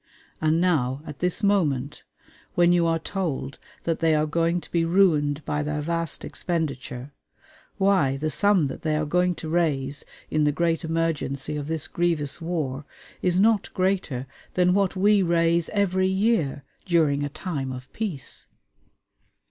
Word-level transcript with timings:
And 0.41 0.59
now, 0.59 1.03
at 1.05 1.19
this 1.19 1.43
moment, 1.43 2.01
when 2.55 2.71
you 2.71 2.87
are 2.87 2.97
told 2.97 3.59
that 3.83 3.99
they 3.99 4.15
are 4.15 4.25
going 4.25 4.59
to 4.61 4.71
be 4.71 4.83
ruined 4.83 5.45
by 5.45 5.61
their 5.61 5.79
vast 5.81 6.25
expenditure, 6.25 7.13
why, 7.77 8.17
the 8.17 8.31
sum 8.31 8.65
that 8.65 8.81
they 8.81 8.95
are 8.97 9.05
going 9.05 9.35
to 9.35 9.47
raise 9.47 10.03
in 10.31 10.43
the 10.43 10.51
great 10.51 10.83
emergency 10.83 11.55
of 11.55 11.67
this 11.67 11.87
grievous 11.87 12.41
war 12.41 12.83
is 13.21 13.39
not 13.39 13.71
greater 13.75 14.25
than 14.55 14.73
what 14.73 14.95
we 14.95 15.21
raise 15.21 15.69
every 15.69 16.07
year 16.07 16.63
during 16.83 17.23
a 17.23 17.29
time 17.29 17.71
of 17.71 17.87
peace. 17.93 18.47